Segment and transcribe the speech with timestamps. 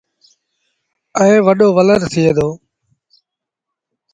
[1.19, 2.49] ائيٚݩ وڏو ولر ٿئي دو۔